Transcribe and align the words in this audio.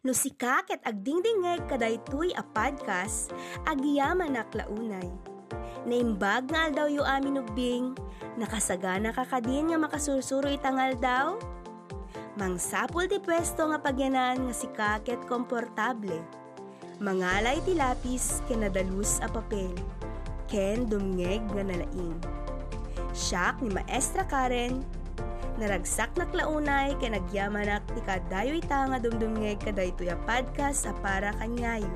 No 0.00 0.16
sikak 0.16 0.72
at 0.72 0.80
agdingdingeg 0.88 1.68
kadaytoy 1.68 2.32
a 2.32 2.40
podcast, 2.40 3.36
agyaman 3.68 4.32
na 4.32 4.48
klaunay. 4.48 5.12
Naimbag 5.84 6.48
nga 6.48 6.72
daw 6.72 6.88
yu 6.88 7.04
amin 7.04 7.44
ubing, 7.44 7.92
nakasagana 8.40 9.12
ka 9.12 9.28
kadin 9.28 9.68
nga 9.68 9.76
makasursuro 9.76 10.48
itangal 10.48 10.96
daw? 10.96 11.36
Mangsapul 12.40 13.12
di 13.12 13.20
pwesto 13.20 13.68
nga 13.68 13.76
pagyanan 13.76 14.48
nga 14.48 14.54
sikaket 14.56 15.20
komportable. 15.28 16.24
Mangalay 16.96 17.60
ti 17.68 17.76
lapis 17.76 18.40
kenadalus 18.48 19.20
a 19.20 19.28
papel. 19.28 19.76
Ken 20.48 20.88
dumngeg 20.88 21.44
nga 21.52 21.60
nalaing. 21.60 22.16
Siyak 23.12 23.60
ni 23.60 23.68
Maestra 23.68 24.24
Karen, 24.24 24.80
naragsak 25.60 26.08
na 26.16 26.24
klaunay 26.32 26.96
kay 26.96 27.12
nagyamanak 27.12 27.84
ti 27.92 28.00
kadayo 28.00 28.56
ita 28.56 28.88
nga 28.88 28.96
dumdumngeg 28.96 29.60
kadaytoy 29.60 30.08
a 30.08 30.16
podcast 30.24 30.88
sa 30.88 30.96
para 31.04 31.36
kanyayo. 31.36 31.92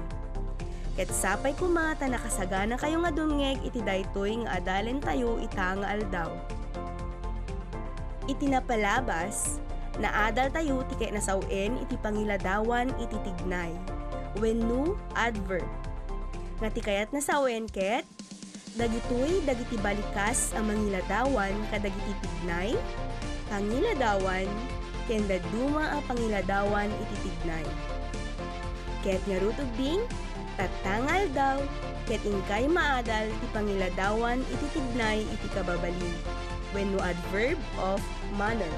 Ket 0.95 1.11
sapay 1.11 1.57
kumata 1.57 2.07
nakasagana 2.07 2.79
kayo 2.79 3.03
nga 3.03 3.11
dumngeg 3.11 3.59
iti 3.67 3.83
daytoy 3.83 4.45
nga 4.45 4.61
adalen 4.61 5.01
tayo 5.01 5.41
ita 5.43 5.81
nga 5.81 5.91
aldaw. 5.91 6.31
Itinapalabas 8.31 9.59
na 9.99 10.13
adal 10.29 10.53
tayo 10.53 10.85
ti 10.87 10.95
kay 11.01 11.11
nasawen 11.11 11.81
iti 11.83 11.97
pangiladawan 11.99 12.93
iti 13.01 13.17
tignay. 13.27 13.75
Wenno 14.39 14.95
adverb. 15.17 15.67
Nga 16.63 16.69
ti 16.71 16.81
kayat 16.85 17.11
nasawen 17.11 17.67
ket 17.67 18.07
dagitoy 18.75 19.43
dagiti 19.47 19.79
balikas 19.79 20.51
ang 20.55 20.67
mangiladawan 20.71 21.55
kadagiti 21.71 22.15
tignay 22.23 22.75
pangiladawan 23.55 24.51
ken 25.07 25.23
daduma 25.31 25.95
ang 25.95 26.03
pangiladawan 26.11 26.91
iti 26.91 27.17
tignay 27.23 27.63
ket 29.07 29.23
nga 29.31 29.39
rutubing 29.39 30.03
tatangal 30.59 31.23
daw 31.31 31.57
ket 32.11 32.19
ingkay 32.27 32.67
maadal 32.67 33.31
ti 33.31 33.47
pangiladawan 33.55 34.43
iti 34.51 34.67
tignay 34.75 35.23
iti 35.23 35.47
kababalin 35.55 36.19
wenno 36.75 36.99
adverb 36.99 37.55
of 37.79 38.03
manner 38.35 38.75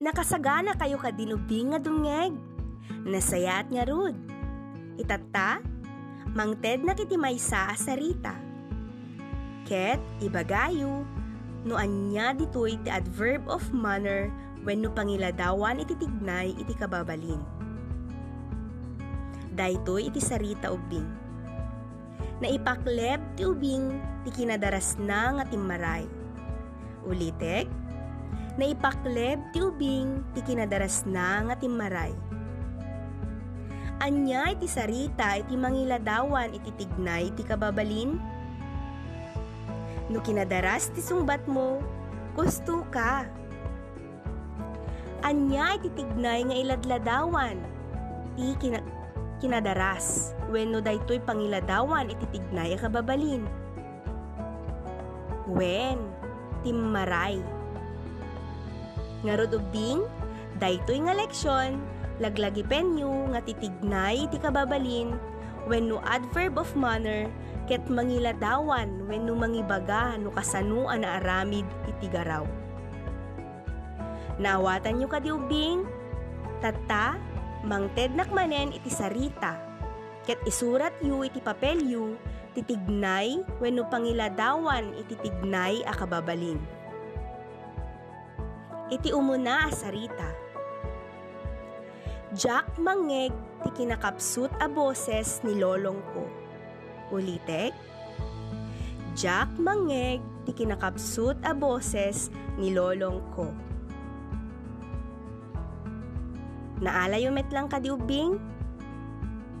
Nakasagana 0.00 0.80
kayo 0.80 0.96
ka 0.96 1.12
dinubing 1.12 1.76
nga 1.76 1.78
dungeg. 1.78 2.32
Nasayat 3.04 3.68
nga 3.68 3.84
rud. 3.84 4.29
Itata, 4.98 5.62
mangted 6.34 6.86
na 6.86 6.94
kiti 6.94 7.18
maysa 7.18 7.74
sa 7.74 7.92
rita. 7.94 8.34
Ket, 9.66 10.02
ibagayo, 10.22 11.06
no 11.62 11.76
anya 11.76 12.32
ditoy 12.32 12.80
ti 12.80 12.88
adverb 12.88 13.44
of 13.46 13.62
manner 13.70 14.32
when 14.64 14.80
no 14.80 14.88
pangiladawan 14.92 15.80
iti 15.82 15.94
tignay 15.96 16.56
iti 16.56 16.72
kababalin. 16.74 17.40
Daytoy 19.54 20.08
iti 20.08 20.22
sarita 20.22 20.72
ubing. 20.72 21.04
Naipakleb 22.40 23.20
ti 23.36 23.44
ubing 23.44 24.00
ti 24.24 24.30
kinadaras 24.32 24.96
na 24.96 25.36
nga 25.36 25.44
timmaray. 25.44 26.08
Ulitek, 27.04 27.68
naipakleb 28.56 29.36
ti 29.52 29.60
ubing 29.60 30.24
ti 30.32 30.40
kinadaras 30.40 31.04
na 31.04 31.44
nga 31.44 31.54
timmaray. 31.60 32.29
Anya 34.00 34.48
iti 34.56 34.64
sarita 34.64 35.36
iti 35.36 35.60
mangiladawan 35.60 36.56
iti 36.56 36.72
tignay 36.72 37.28
iti 37.28 37.44
kababalin? 37.44 38.16
No 40.08 40.24
kinadaras 40.24 40.88
ti 40.96 41.04
sungbat 41.04 41.44
mo, 41.44 41.84
gusto 42.32 42.80
ka. 42.88 43.28
Anya 45.20 45.76
iti 45.76 45.92
tignay 45.92 46.48
nga 46.48 46.56
iladladawan, 46.56 47.60
ti 48.40 48.56
kina, 48.56 48.80
kinadaras, 49.36 50.32
wenno 50.48 50.80
daytoy 50.80 51.20
pangiladawan 51.20 52.08
iti 52.08 52.24
tignay 52.32 52.80
kababalin. 52.80 53.44
Wen, 55.44 56.00
timmaray. 56.64 57.36
Nga 59.28 59.44
rodubing, 59.44 60.08
daytoy 60.60 61.00
nga 61.08 61.16
leksyon, 61.16 61.80
laglagi 62.20 62.60
penyo 62.68 63.32
nga 63.32 63.40
titignay 63.40 64.28
ti 64.28 64.36
kababalin, 64.36 65.16
wenno 65.64 65.98
adverb 66.04 66.60
of 66.60 66.68
manner, 66.76 67.32
ket 67.64 67.80
mangiladawan 67.88 69.08
wenno 69.08 69.32
mangibaga 69.32 70.20
no 70.20 70.28
kasano 70.30 70.84
na 71.00 71.18
aramid 71.18 71.64
iti 71.88 72.06
garaw. 72.12 72.44
Naawatan 74.36 75.00
nyo 75.00 75.08
kadiubing, 75.08 75.84
tata, 76.60 77.16
mangted 77.64 78.12
nakmanen 78.12 78.72
iti 78.76 78.92
sarita, 78.92 79.56
ket 80.28 80.40
isurat 80.44 80.92
yu 81.00 81.24
iti 81.24 81.40
papel 81.40 81.80
yu, 81.84 82.16
titignay 82.52 83.40
wenno 83.62 83.86
pangiladawan 83.88 84.92
iti 84.96 85.16
tignay 85.24 85.80
a 85.86 85.92
kababalin. 85.96 86.60
Iti 88.90 89.14
umuna 89.14 89.70
a 89.70 89.70
sarita. 89.70 90.49
Jack 92.30 92.78
mangeg 92.78 93.34
ti 93.66 93.82
kinakapsut 93.82 94.54
a 94.62 94.70
boses 94.70 95.42
ni 95.42 95.58
lolong 95.58 95.98
ko. 96.14 96.30
Ulitek. 97.10 97.74
Jack 99.18 99.50
mangeg 99.58 100.22
ti 100.46 100.54
kinakapsut 100.54 101.34
a 101.42 101.50
boses 101.50 102.30
ni 102.54 102.70
lolong 102.70 103.18
ko. 103.34 103.50
Naalayo 106.78 107.34
met 107.34 107.50
lang 107.50 107.66
kadiubing? 107.66 108.38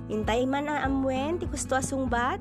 Intay 0.06 0.46
man 0.46 0.70
ang 0.70 0.94
amwen 0.94 1.42
ti 1.42 1.50
gusto 1.50 1.74
asungbat? 1.74 2.38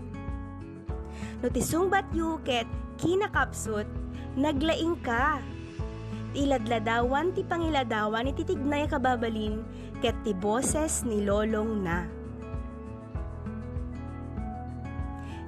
No 1.42 1.50
ti 1.50 1.66
sungbat 1.66 2.06
yuket 2.14 2.70
kinakapsut, 3.02 3.90
naglaing 4.38 4.94
ka. 5.02 5.42
Iladladawan 6.38 7.34
ti 7.34 7.42
pangiladawan 7.42 8.30
iti 8.30 8.46
tignay 8.46 8.86
kababalin 8.86 9.66
ket 9.98 10.14
ti 10.22 10.38
boses 10.38 11.02
ni 11.02 11.26
lolong 11.26 11.82
na. 11.82 12.06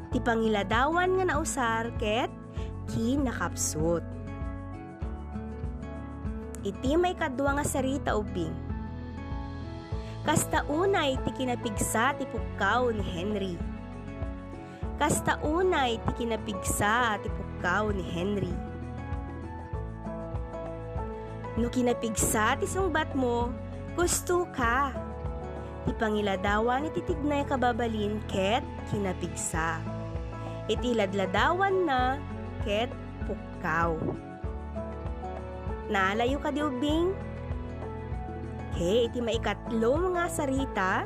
Ti 0.09 0.17
pangiladawan 0.17 1.21
nga 1.21 1.25
nausar 1.29 1.93
ket 2.01 2.33
kinakapsut. 2.89 4.01
Iti 6.65 6.97
may 6.97 7.13
kadwa 7.13 7.61
nga 7.61 7.65
sarita 7.65 8.17
ubing. 8.17 8.53
Kasta 10.25 10.65
unay 10.65 11.17
ti 11.21 11.29
kinapigsa 11.33 12.17
ti 12.17 12.25
pukaw 12.25 12.89
ni 12.89 13.05
Henry. 13.05 13.53
Kasta 14.97 15.37
unay 15.45 16.01
ti 16.09 16.25
kinapigsa 16.25 17.21
ti 17.21 17.29
pukaw 17.29 17.93
ni 17.93 18.05
Henry. 18.05 18.70
No 21.59 21.67
kinapigsa 21.67 22.55
ti 22.55 22.63
sungbat 22.63 23.11
mo, 23.11 23.51
gusto 23.99 24.47
ka. 24.55 24.95
Ti 25.83 25.91
pangiladawan 25.99 26.87
iti 26.87 27.03
tignay 27.03 27.43
kababalin 27.43 28.23
ket 28.31 28.63
kinapigsa. 28.87 29.83
Iti 30.71 30.95
ladladawan 30.95 31.75
na 31.83 32.15
ket 32.63 32.87
pukaw. 33.27 33.99
Naalayo 35.91 36.39
ka 36.39 36.55
di 36.55 36.63
ubing? 36.63 37.11
Ke, 38.71 39.11
iti 39.11 39.19
maikatlo 39.19 40.15
nga 40.15 40.31
sarita, 40.31 41.03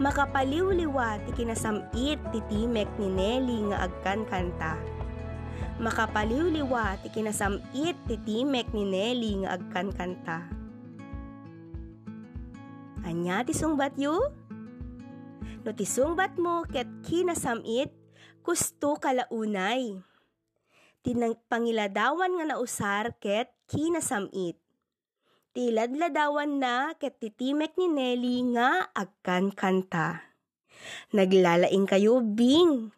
makapaliwliwa 0.00 1.20
ti 1.28 1.30
kinasamit 1.36 2.16
ti 2.32 2.40
ni 2.64 3.08
Nelly 3.12 3.68
nga 3.68 3.84
agkan 3.84 4.24
kanta. 4.24 4.99
Makapaliwliwa 5.80 7.00
ti 7.00 7.08
kinasamit 7.08 7.96
ti 8.04 8.16
timek 8.20 8.70
ni 8.76 8.84
Nelly 8.84 9.32
nga 9.44 9.56
agkan 9.56 9.88
kanta. 9.96 10.38
Anya 13.04 13.40
ti 13.44 13.56
sungbat 13.56 13.96
yu? 13.96 14.16
No 15.64 15.70
ti 15.72 15.84
sungbat 15.88 16.36
mo 16.36 16.68
ket 16.68 16.88
kinasamit, 17.04 17.92
kusto 18.44 18.96
kalaunay. 19.00 20.00
Tinang 21.00 21.36
pangiladawan 21.48 22.36
nga 22.36 22.44
nausar 22.44 23.16
ket 23.16 23.48
kinasamit 23.68 24.60
tiladladawan 25.50 26.62
na 26.62 26.94
ket 26.94 27.18
titimek 27.18 27.74
ni 27.74 27.90
Nelly 27.90 28.54
nga 28.54 28.86
agkan 28.94 29.50
kanta. 29.50 30.22
Naglalaing 31.10 31.84
kayo, 31.90 32.22
Bing! 32.22 32.94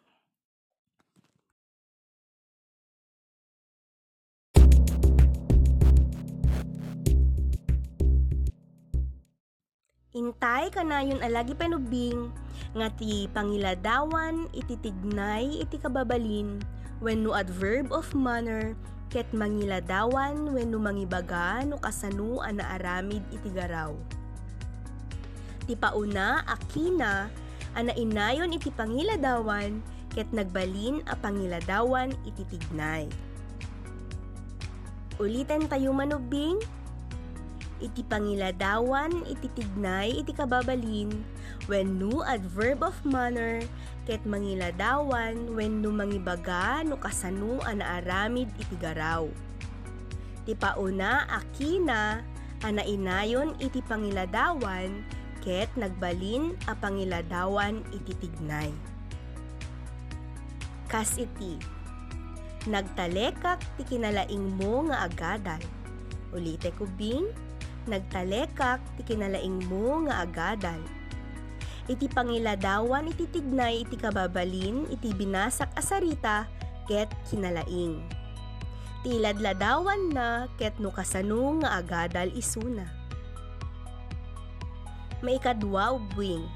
Intay 10.13 10.69
kanayon 10.69 11.25
alagi 11.25 11.57
penubing 11.57 12.29
nga 12.77 12.85
ti 12.93 13.25
pangiladawan 13.33 14.45
iti 14.53 14.77
tignay 14.77 15.57
iti 15.57 15.81
kababalin 15.81 16.61
When 17.01 17.25
no 17.25 17.33
adverb 17.33 17.89
of 17.89 18.13
manner, 18.13 18.77
ket 19.09 19.25
mangiladawan 19.33 20.53
when 20.53 20.69
no 20.69 20.77
mangibaga 20.77 21.65
no 21.65 21.81
kasano 21.81 22.45
ana 22.45 22.77
aramid 22.77 23.25
itigaraw. 23.33 23.97
Ti 25.65 25.73
pauna 25.81 26.45
akina 26.45 27.33
ana 27.73 27.91
inayon 27.97 28.53
iti 28.53 28.69
pangiladawan 28.69 29.81
ket 30.13 30.29
nagbalin 30.29 31.01
a 31.09 31.17
pangiladawan 31.17 32.13
iti 32.21 32.45
tignay. 32.53 33.09
Ulitan 35.17 35.65
tayo 35.65 35.89
manubing, 35.89 36.61
iti 37.83 38.01
pangiladawan 38.07 39.11
iti 39.27 39.51
tignay 39.51 40.23
iti 40.23 40.31
kababalin 40.31 41.11
when 41.67 41.99
no 41.99 42.23
adverb 42.23 42.79
of 42.79 42.95
manner 43.03 43.59
ket 44.07 44.23
mangiladawan 44.23 45.51
when 45.51 45.83
no 45.83 45.91
mangibaga 45.91 46.81
no 46.87 46.95
kasano 46.95 47.59
ana 47.67 47.99
aramid 47.99 48.47
iti 48.55 48.79
garaw. 48.79 49.27
Ti 50.47 50.55
pauna 50.55 51.27
akina 51.27 52.23
ana 52.63 52.83
inayon 52.87 53.59
iti 53.59 53.83
pangiladawan 53.83 55.03
ket 55.43 55.67
nagbalin 55.75 56.55
a 56.71 56.73
pangiladawan 56.79 57.83
iti 57.91 58.15
tignay. 58.15 58.71
Kas 60.87 61.19
iti 61.19 61.59
Nagtalekak 62.63 63.59
ti 63.75 63.83
kinalaing 63.83 64.55
mo 64.55 64.87
nga 64.87 65.03
agadal. 65.03 65.59
Ulite 66.31 66.71
kubing, 66.79 67.27
nagtalekak 67.89 68.79
ti 68.97 69.01
kinalaing 69.03 69.63
mo 69.67 70.03
nga 70.07 70.23
agadal 70.23 70.81
iti 71.91 72.07
pangiladawan 72.07 73.11
iti 73.11 73.27
tignay 73.27 73.83
iti 73.83 73.99
kababalin 73.99 74.87
iti 74.87 75.11
binasak 75.11 75.67
asarita 75.75 76.47
ket 76.87 77.11
kinalaing. 77.27 77.99
Ti 79.03 79.19
ladladawan 79.19 80.15
na 80.15 80.47
ket 80.55 80.79
no 80.79 80.87
kasano 80.95 81.59
nga 81.59 81.83
agadal 81.83 82.31
isuna. 82.31 82.87
Maikadwa 85.19 85.99
ubwing. 85.99 86.47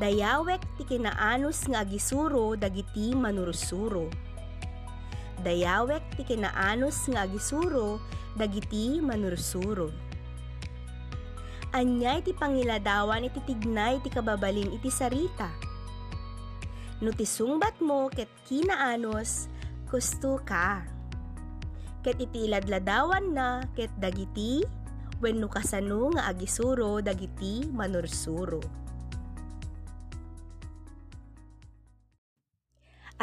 Dayawek 0.00 0.64
ti 0.80 0.88
kinaanos 0.88 1.68
nga 1.68 1.84
agisuro 1.84 2.56
dagiti 2.56 3.12
manurusuro. 3.12 4.08
Dayawek 5.44 6.03
ti 6.14 6.22
kinaanos 6.24 7.10
nga 7.10 7.26
agisuro 7.26 7.98
dagiti 8.38 9.02
manurusuro 9.02 10.14
anyay 11.74 12.22
ti 12.22 12.30
pangiladawan 12.30 13.26
iti 13.26 13.42
tignay 13.42 13.98
ti 13.98 14.06
kababalin 14.06 14.70
iti 14.70 14.86
sarita. 14.94 15.50
No 17.02 17.10
ti 17.10 17.26
mo 17.82 18.06
ket 18.14 18.30
kinaanos, 18.46 19.50
gusto 19.90 20.38
ka. 20.46 20.86
Ket 22.06 22.22
iti 22.22 22.46
ladladawan 22.46 23.34
na 23.34 23.66
ket 23.74 23.90
dagiti, 23.98 24.62
wenno 25.18 25.50
kasano 25.50 26.14
nga 26.14 26.30
agisuro 26.30 27.02
dagiti 27.02 27.66
manursuro. 27.66 28.62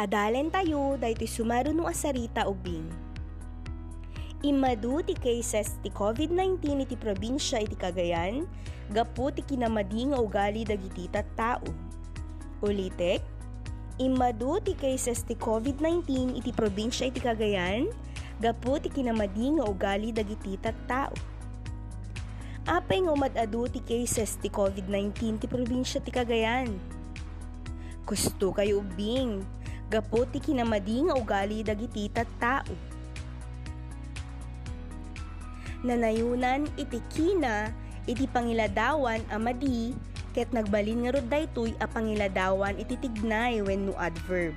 Adalen 0.02 0.50
tayo 0.50 0.98
dahiti 0.98 1.30
sumaro 1.30 1.70
no 1.70 1.86
asarita 1.86 2.50
ubing 2.50 2.90
Imadu 4.42 4.98
ti 5.06 5.14
cases 5.14 5.78
ti 5.78 5.94
COVID-19 5.94 6.58
iti 6.82 6.98
probinsya 6.98 7.62
iti 7.62 7.78
Cagayan, 7.78 8.42
gapu 8.90 9.30
ti 9.30 9.46
kinamadi 9.46 10.10
nga 10.10 10.18
ugali 10.18 10.66
dagiti 10.66 11.06
tao. 11.38 11.62
Ulitek, 12.58 13.22
imadu 14.02 14.58
ti 14.58 14.74
cases 14.74 15.22
ti 15.22 15.38
COVID-19 15.38 16.34
iti 16.34 16.50
probinsya 16.50 17.06
iti 17.06 17.22
Cagayan, 17.22 17.86
gapu 18.42 18.82
ti 18.82 18.90
kinamadi 18.90 19.62
nga 19.62 19.70
ugali 19.70 20.10
dagiti 20.10 20.58
tao. 20.90 21.14
Apay 22.66 23.06
nga 23.06 23.14
umadadu 23.14 23.70
ti 23.70 23.78
cases 23.78 24.34
ti 24.42 24.50
COVID-19 24.50 25.38
ti 25.38 25.46
probinsya 25.46 26.02
ti 26.02 26.10
Cagayan. 26.10 26.66
Gusto 28.02 28.50
kayo 28.50 28.82
ubing, 28.82 29.61
gapu 29.92 30.24
ti 30.32 30.40
kinamadi 30.40 31.04
nga 31.04 31.14
ugali 31.20 31.60
dagiti 31.60 32.08
tao 32.40 32.72
nanayunan 35.84 36.64
iti 36.80 36.96
kina 37.12 37.68
iti 38.08 38.24
pangiladawan 38.24 39.20
amadi 39.28 39.92
ket 40.32 40.48
nagbalin 40.56 41.04
nga 41.04 41.10
rod 41.12 41.28
daytoy 41.28 41.76
a 41.76 41.84
pangiladawan 41.84 42.78
iti 42.80 42.96
tignay 42.96 43.60
when 43.60 43.84
no 43.84 43.92
adverb. 44.00 44.56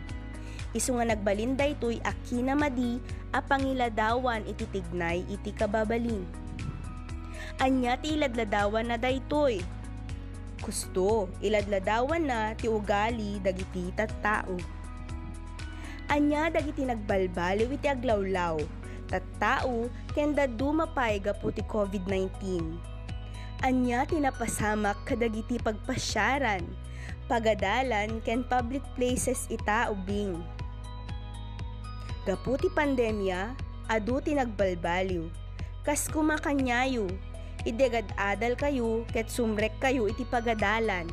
Isu 0.72 0.96
nga 0.96 1.12
nagbalin 1.12 1.60
daytoy 1.60 2.00
a 2.08 2.16
kinamadi 2.30 3.04
a 3.36 3.44
pangiladawan 3.44 4.48
iti 4.48 4.64
tignay 4.72 5.28
iti 5.28 5.52
kababalin. 5.52 6.24
Anya 7.60 8.00
ti 8.00 8.16
iladladawan 8.16 8.88
na 8.88 8.96
daytoy. 8.96 9.60
Kusto, 10.64 11.28
iladladawan 11.44 12.24
na 12.24 12.56
ti 12.56 12.72
ugali 12.72 13.44
dagiti 13.44 13.92
tattao. 13.96 14.75
Anya 16.06 16.54
dagiti 16.54 16.86
nagbalbaliw 16.86 17.70
iti 17.74 17.90
aglawlaw 17.90 18.62
tattao 19.10 19.90
kenda 20.14 20.50
dumapay 20.50 21.22
gapu 21.22 21.54
ti 21.54 21.62
COVID-19. 21.66 22.30
Anya 23.64 24.06
tinapasamak 24.06 24.98
kadagiti 25.08 25.58
pagpasyaran, 25.62 26.62
pagadalan 27.26 28.22
ken 28.22 28.46
public 28.46 28.84
places 28.94 29.50
ita 29.50 29.90
ubing. 29.90 30.38
Gapu 32.26 32.58
ti 32.58 32.70
pandemya, 32.74 33.54
adu 33.90 34.18
ti 34.22 34.34
nagbalbaliw. 34.34 35.26
Kas 35.86 36.10
kumakanyayo, 36.10 37.06
idegad 37.70 38.10
adal 38.18 38.58
kayo 38.58 39.06
ket 39.14 39.30
sumrek 39.30 39.78
kayo 39.78 40.10
iti 40.10 40.26
pagadalan. 40.26 41.06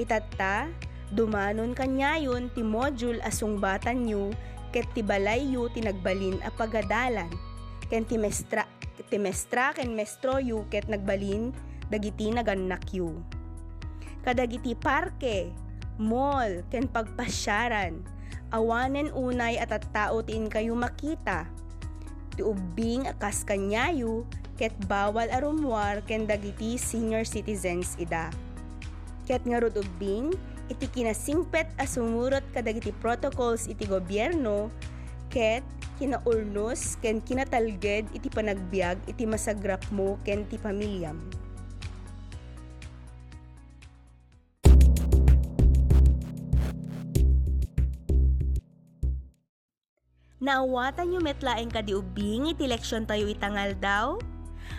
Itatta, 0.00 0.72
dumanon 1.12 1.72
kanyayon 1.72 2.52
ti 2.52 2.60
module 2.64 3.20
asungbatan 3.24 4.08
nyo 4.08 4.32
ket 4.72 4.84
ti 4.92 5.00
balayyo 5.00 5.72
tinagbalin 5.72 6.40
a 6.44 6.50
pagadalan. 6.52 7.30
Ken 7.88 8.04
ti 8.04 8.20
mestra 8.20 8.68
ti 9.08 9.16
mestra 9.16 9.72
ken 9.72 9.96
mestroyo 9.96 10.68
ket 10.68 10.84
nagbalin 10.90 11.54
dagiti 11.88 12.28
nagannakyo 12.28 13.16
kadagiti 14.28 14.76
parke 14.76 15.48
mall 15.96 16.60
ken 16.68 16.84
pagpasyaran 16.84 18.04
awanen 18.52 19.08
unay 19.16 19.56
at 19.56 19.72
at 19.72 19.84
tao 19.92 20.24
tiin 20.24 20.48
kayo 20.48 20.72
makita. 20.72 21.48
Ti 22.36 22.40
ubing 22.44 23.04
akas 23.08 23.44
kanyayo 23.44 24.24
ket 24.56 24.72
bawal 24.84 25.28
arumwar 25.28 26.00
ken 26.06 26.24
dagiti 26.24 26.76
senior 26.80 27.24
citizens 27.28 27.96
ida. 28.00 28.32
Ket 29.28 29.44
nga 29.44 29.60
ubing 29.60 30.32
iti 30.68 30.86
kinasingpet 30.88 31.68
a 31.80 31.84
sumurot 31.88 32.44
kadagiti 32.52 32.92
protocols 33.00 33.66
iti 33.66 33.88
gobyerno 33.88 34.68
ket 35.32 35.64
kinaurnos 35.98 36.96
ken 37.02 37.18
kinatalged 37.18 38.06
iti 38.14 38.28
panagbiag 38.30 38.96
iti 39.10 39.26
masagrap 39.26 39.82
mo 39.90 40.16
ken 40.22 40.46
ti 40.46 40.56
pamilyam. 40.60 41.18
Naawatan 50.38 51.10
nyo 51.10 51.20
metlaeng 51.20 51.66
kadiubing 51.68 52.54
iti 52.54 52.70
leksyon 52.70 53.10
tayo 53.10 53.26
itangal 53.26 53.74
daw? 53.82 54.16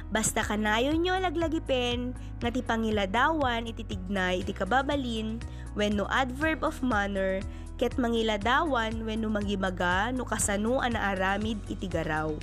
Basta 0.09 0.41
kanayon 0.41 1.05
nyo 1.05 1.19
laglagipen, 1.21 2.15
nga 2.41 2.49
ti 2.49 2.65
pangiladawan 2.65 3.69
iti 3.69 3.85
tignay 3.85 4.41
iti 4.41 4.55
kababalin, 4.55 5.37
when 5.73 5.97
no 5.97 6.05
adverb 6.09 6.65
of 6.65 6.81
manner, 6.81 7.41
ket 7.79 7.95
mangiladawan 7.95 9.07
when 9.07 9.23
no 9.23 9.31
magimaga 9.31 10.11
no 10.11 10.27
kasano 10.27 10.83
ana 10.83 11.15
aramid 11.15 11.57
iti 11.71 11.87
garaw. 11.87 12.35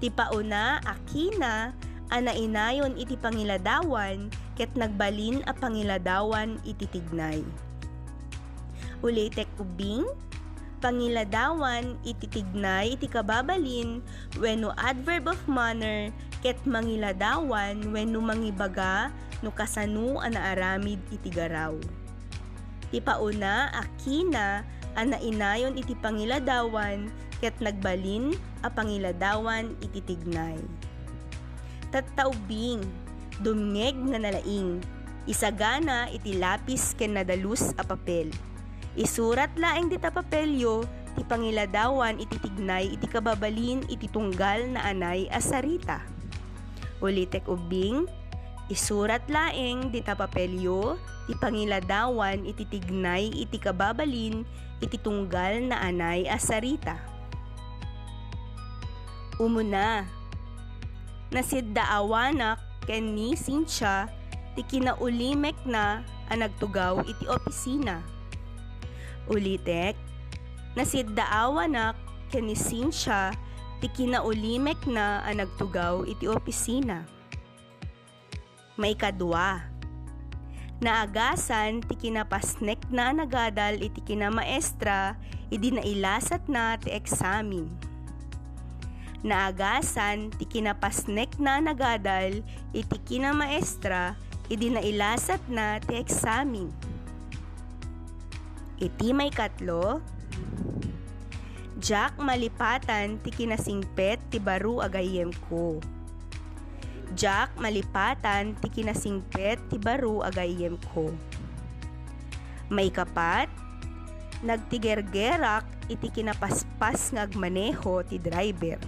Ti 0.00 0.08
akina 0.84 1.72
ana 2.10 2.32
inayon 2.34 2.98
iti 3.00 3.16
pangiladawan 3.16 4.28
ket 4.58 4.72
nagbalin 4.76 5.40
a 5.48 5.52
pangiladawan 5.56 6.60
iti 6.68 6.84
tignay. 6.90 7.40
Ulitek 9.00 9.48
ubing, 9.56 10.04
pangiladawan 10.84 11.96
iti 12.04 12.28
tignay 12.28 12.96
iti 12.96 13.08
kababalin 13.08 14.04
when 14.36 14.64
no 14.64 14.76
adverb 14.76 15.32
of 15.32 15.40
manner 15.48 16.12
ket 16.44 16.56
mangiladawan 16.64 17.92
wenno 17.92 18.20
mangibaga 18.20 19.12
no 19.40 19.48
kasano 19.52 20.20
ana 20.20 20.52
aramid 20.52 21.00
iti 21.12 21.32
garaw. 21.32 21.76
Ti 22.90 22.98
pauna 22.98 23.70
akina 23.70 24.66
ana 24.98 25.16
inayon 25.22 25.78
iti 25.78 25.94
pangiladawan 25.94 27.06
ket 27.38 27.54
nagbalin 27.62 28.34
a 28.60 28.68
pangiladawan 28.68 29.72
iti 29.80 30.02
tignay. 30.02 30.58
Tattaubing, 31.94 32.82
dumngeg 33.42 33.96
na 33.96 34.18
nalaing, 34.18 34.82
isagana 35.24 36.10
iti 36.10 36.36
lapis 36.36 36.94
ken 36.98 37.14
nadalus 37.14 37.70
a 37.78 37.82
papel. 37.86 38.30
Isurat 38.98 39.50
laeng 39.54 39.86
di 39.86 39.96
tapapelyo, 39.96 40.82
ti 41.14 41.22
pangiladawan 41.22 42.18
iti 42.18 42.36
tignay 42.42 42.90
iti 42.90 43.06
kababalin 43.06 43.86
iti 43.86 44.10
tunggal 44.10 44.66
na 44.74 44.90
anay 44.90 45.30
asarita. 45.30 46.02
Ulitek 47.00 47.48
ubing, 47.48 48.04
isurat 48.70 49.20
laeng 49.26 49.90
di 49.90 50.00
tapapelyo, 50.00 50.94
ti 51.26 51.34
pangiladawan 51.36 52.46
iti 52.46 52.64
tignay 52.64 53.28
iti 53.34 53.58
kababalin 53.58 54.46
iti 54.80 54.96
tunggal 54.96 55.60
na 55.66 55.82
anay 55.82 56.24
asarita. 56.30 56.96
Umuna, 59.36 60.06
nasidda 61.34 61.84
awanak 61.90 62.62
ken 62.86 63.12
ni 63.12 63.36
Cynthia 63.36 64.08
ti 64.54 64.62
kinaulimek 64.66 65.56
na 65.68 66.06
ang 66.30 66.46
nagtugaw 66.46 67.02
iti 67.04 67.24
opisina. 67.26 68.02
Ulitek, 69.30 69.94
nasiddaawa 70.74 71.70
na 71.70 71.94
kanisin 72.30 72.90
siya 72.94 73.34
ti 73.82 73.90
kinaulimek 73.90 74.78
na 74.86 75.22
ang 75.26 75.42
nagtugaw 75.42 76.06
iti 76.06 76.26
opisina. 76.30 77.06
May 78.80 78.96
kadwa, 78.96 79.60
naagasan 80.80 81.84
ti 81.84 82.00
kinapasnek 82.00 82.80
na 82.88 83.12
nagadal 83.12 83.76
iti 83.76 84.00
kinamaestra 84.00 85.20
idi 85.52 85.68
nailasat 85.68 86.48
na 86.48 86.80
ti 86.80 86.88
eksamin. 86.88 87.68
Naagasan 89.20 90.32
ti 90.32 90.48
kinapasnek 90.48 91.36
na 91.36 91.60
nagadal 91.60 92.40
iti 92.72 92.96
kinamaestra 93.04 94.16
idi 94.48 94.72
nailasat 94.72 95.44
na 95.52 95.76
ti 95.84 96.00
eksamin. 96.00 96.72
Iti 98.80 99.12
may 99.12 99.28
katlo, 99.28 100.00
Jack 101.84 102.16
malipatan 102.16 103.20
ti 103.20 103.28
kinasingpet 103.28 104.24
ti 104.32 104.40
baru 104.40 104.80
agayem 104.80 105.36
ko. 105.52 105.84
Jack 107.10 107.58
malipatan 107.58 108.54
ti 108.62 108.70
kinasingpet 108.70 109.58
ti 109.66 109.82
baru 109.82 110.22
agayem 110.22 110.78
ko. 110.94 111.10
May 112.70 112.86
kapat, 112.86 113.50
nagtigergerak 114.46 115.66
iti 115.90 116.06
kinapaspas 116.06 117.10
ngagmaneho 117.10 118.06
ti 118.06 118.14
driver. 118.22 118.78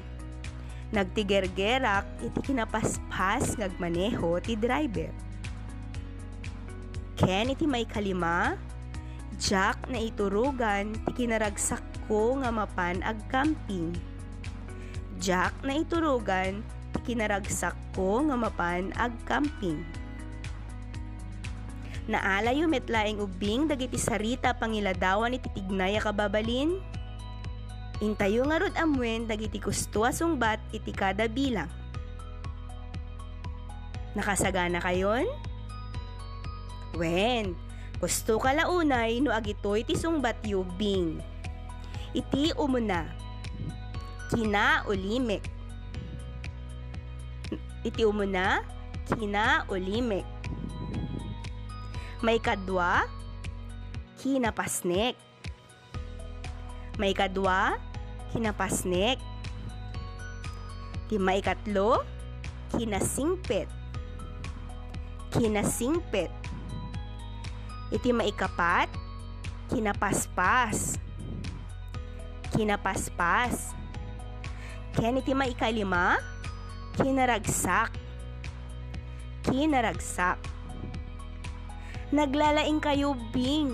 Nagtigergerak 0.95 2.07
iti 2.23 2.39
kinapaspas 2.47 3.59
ngagmaneho 3.59 4.39
ti 4.39 4.55
driver. 4.55 5.11
Ken 7.19 7.51
iti 7.51 7.67
may 7.67 7.83
kalima, 7.91 8.55
Jack 9.43 9.91
na 9.91 9.99
iturugan 9.99 10.95
ti 10.95 11.27
kinaragsak 11.27 11.83
ko 12.07 12.39
nga 12.39 12.55
mapan 12.55 13.03
ag 13.03 13.19
camping. 13.27 13.91
Jack 15.19 15.59
na 15.67 15.75
iturugan 15.75 16.63
kinaragsak 17.05 17.75
ko 17.95 18.23
nga 18.27 18.37
mapan 18.39 18.91
ag 18.97 19.13
camping. 19.29 19.83
Naalayo 22.11 22.67
metlaeng 22.67 23.23
ubing 23.23 23.71
dagiti 23.71 23.95
sarita 23.95 24.51
pangiladawan 24.59 25.39
iti 25.39 25.47
tignay 25.55 25.95
kababalin. 26.03 26.83
Intayo 28.03 28.43
nga 28.51 28.59
rod 28.59 28.75
amwen 28.75 29.31
dagiti 29.31 29.63
gusto 29.63 30.03
asungbat 30.03 30.59
iti 30.75 30.91
kada 30.91 31.31
bilang. 31.31 31.71
Nakasagana 34.19 34.83
kayon? 34.83 35.31
Wen, 36.99 37.55
gusto 38.03 38.43
ka 38.43 38.51
launay 38.51 39.23
no 39.23 39.31
agitoy 39.31 39.87
ti 39.87 39.95
sungbat 39.95 40.43
yubing. 40.43 41.23
Iti 42.11 42.51
umuna. 42.59 43.07
Kina 44.27 44.83
ulimek. 44.91 45.52
Iti 47.83 48.07
umuna, 48.07 48.63
kina 49.11 49.67
ulimek. 49.67 50.27
May 52.23 52.39
kadwa, 52.39 53.07
kinapasnek. 54.23 55.19
May 56.99 57.13
kadwa, 57.15 57.79
kinapasnek. 58.31 59.19
Ti 61.11 61.19
may 61.19 61.43
katlo, 61.43 62.07
kinasingpet. 62.73 63.69
Kinasingpet 65.33 66.43
Iti 67.93 68.09
maikapat, 68.09 68.89
kinapaspas. 69.69 70.97
Kinapaspas. 72.57 73.77
Ken 74.97 75.21
iti 75.21 75.37
maikalima, 75.37 76.17
kinaragsak. 76.97 77.93
Kinaragsak. 79.47 80.39
Naglalaing 82.13 82.81
kayo 82.81 83.17
bing. 83.33 83.73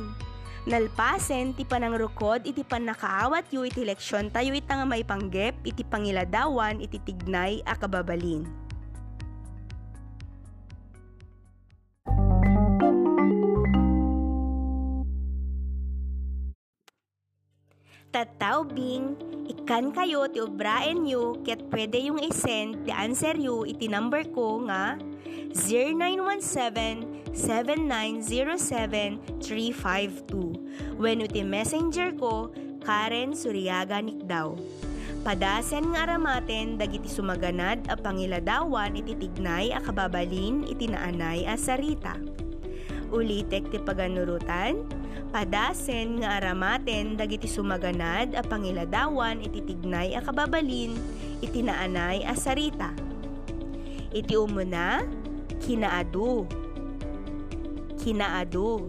Nalpasen 0.68 1.56
ti 1.56 1.64
panangrukod 1.64 2.44
iti 2.44 2.60
panakaawat 2.60 3.48
yu 3.56 3.64
iti 3.64 3.88
leksyon 3.88 4.28
tayo 4.28 4.52
itang 4.52 4.84
may 4.84 5.00
panggep 5.00 5.56
iti 5.64 5.80
pangiladawan 5.80 6.76
iti 6.84 7.00
tignay 7.00 7.64
akababalin. 7.64 8.44
Tataubing, 18.12 19.16
ikan 19.68 19.92
kayo 19.92 20.24
ti 20.32 20.40
ubraen 20.40 21.04
yu, 21.04 21.44
ket 21.44 21.60
pwede 21.68 22.00
yung 22.00 22.16
isend 22.24 22.88
ti 22.88 22.90
answer 22.96 23.36
yu 23.36 23.68
iti 23.68 23.84
number 23.84 24.24
ko 24.32 24.64
nga 24.64 24.96
0917-7907-352. 27.36 30.32
When 30.96 31.20
iti 31.20 31.44
messenger 31.44 32.16
ko, 32.16 32.48
Karen 32.80 33.36
Suryaga 33.36 34.00
Nikdaw. 34.00 34.56
Padasen 35.20 35.92
nga 35.92 36.08
aramaten 36.08 36.80
dagiti 36.80 37.12
sumaganad 37.12 37.92
a 37.92 37.94
pangiladawan 38.00 38.96
iti 38.96 39.20
tignay 39.20 39.76
a 39.76 39.84
kababalin 39.84 40.64
iti 40.64 40.88
naanay 40.88 41.44
a 41.44 41.60
sarita. 41.60 42.16
Ulitek 43.08 43.72
ti 43.72 43.78
paganurutan, 43.80 44.84
Padasen 45.28 46.24
nga 46.24 46.40
aramaten 46.40 47.20
dagiti 47.20 47.44
sumaganad 47.44 48.32
a 48.32 48.40
pangiladawan 48.40 49.44
iti 49.44 49.60
tignay 49.60 50.16
a 50.16 50.24
kababalin 50.24 50.96
iti 51.44 51.60
naanay 51.60 52.24
a 52.24 52.32
sarita. 52.32 52.96
Iti 54.08 54.32
umuna, 54.32 55.04
kinaadu. 55.60 56.48
Kinaadu. 58.00 58.88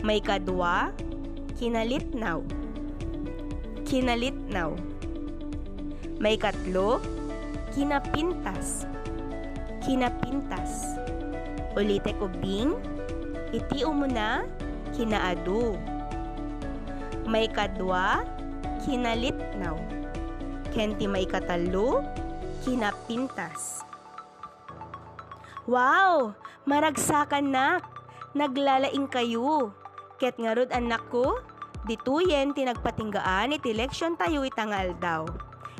May 0.00 0.24
kadwa, 0.24 0.88
kinalitnaw. 1.60 2.40
Kinalitnaw. 3.84 4.72
May 6.16 6.40
katlo, 6.40 6.96
kinapintas. 7.76 8.88
Kinapintas. 9.84 10.96
Ulitek 11.72 12.20
ubing, 12.20 12.76
iti 13.56 13.80
umuna, 13.80 14.44
kinaadu. 14.92 15.76
May 17.24 17.48
kadwa, 17.48 18.26
kinalitnaw. 18.84 19.78
Kenti 20.72 21.08
may 21.08 21.24
katalo, 21.24 22.04
kinapintas. 22.60 23.80
Wow! 25.64 26.36
Maragsakan 26.68 27.54
nak! 27.54 27.86
Naglalaing 28.32 29.08
kayo. 29.12 29.72
Ket 30.16 30.36
nga 30.40 30.56
rod 30.56 30.72
anak 30.72 31.04
ko, 31.12 31.40
dituyen 31.84 32.56
tinagpatinggaan 32.56 33.56
iti 33.56 33.76
leksyon 33.76 34.16
tayo 34.16 34.44
itangal 34.44 34.96
daw. 35.00 35.24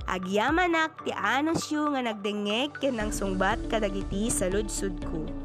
Agyamanak 0.04 1.04
ti 1.06 1.14
anos 1.14 1.70
yu 1.72 1.88
nga 1.94 2.02
nagdengeg 2.04 2.76
ken 2.76 2.98
nang 2.98 3.14
sungbat 3.14 3.56
kadagiti 3.70 4.28
sa 4.28 4.50
ludsud 4.50 4.98
ko. 5.06 5.41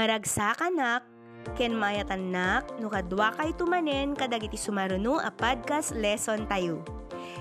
Maragsakan 0.00 0.80
ken 1.60 1.76
mayatanak 1.76 2.64
no 2.80 2.88
kadwa 2.88 3.36
kay 3.36 3.52
tumanen 3.52 4.16
kadagiti 4.16 4.56
sumaruno 4.56 5.20
a 5.20 5.28
podcast 5.28 5.92
lesson 5.92 6.48
tayo. 6.48 6.80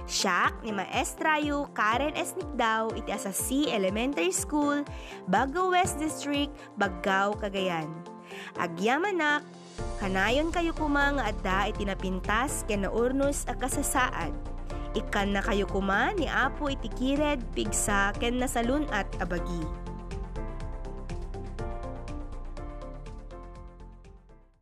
Siyak 0.03 0.59
ni 0.67 0.75
Maestra 0.75 1.39
yu 1.39 1.71
Karen 1.71 2.11
S. 2.19 2.35
Nikdaw 2.35 2.91
iti 2.99 3.15
asa 3.15 3.31
C 3.31 3.71
Elementary 3.71 4.35
School, 4.35 4.83
Bago 5.31 5.71
West 5.71 6.03
District, 6.03 6.51
Baggao, 6.75 7.31
Cagayan. 7.39 7.87
Agyamanak, 8.59 9.47
kanayon 10.03 10.51
kayo 10.51 10.75
kuma 10.75 11.15
nga 11.15 11.31
adda 11.31 11.71
iti 11.71 11.87
napintas 11.87 12.67
ken 12.67 12.83
naurnos 12.83 13.47
a 13.47 13.55
kasasaad. 13.55 14.35
Ikan 14.99 15.31
na 15.31 15.39
kayo 15.39 15.63
kuma 15.63 16.11
ni 16.11 16.27
Apo 16.27 16.67
itikired 16.67 17.39
pigsa 17.55 18.11
ken 18.19 18.35
nasalun 18.35 18.83
at 18.91 19.07
abagi. 19.23 19.63